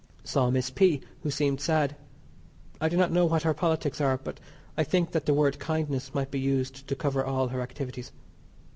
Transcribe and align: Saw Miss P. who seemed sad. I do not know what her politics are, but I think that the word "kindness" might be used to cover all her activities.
Saw 0.23 0.49
Miss 0.49 0.71
P. 0.71 0.99
who 1.21 1.29
seemed 1.29 1.61
sad. 1.61 1.95
I 2.81 2.89
do 2.89 2.97
not 2.97 3.11
know 3.11 3.27
what 3.27 3.43
her 3.43 3.53
politics 3.53 4.01
are, 4.01 4.17
but 4.17 4.39
I 4.75 4.83
think 4.83 5.11
that 5.11 5.27
the 5.27 5.33
word 5.35 5.59
"kindness" 5.59 6.11
might 6.15 6.31
be 6.31 6.39
used 6.39 6.87
to 6.87 6.95
cover 6.95 7.23
all 7.23 7.49
her 7.49 7.61
activities. 7.61 8.11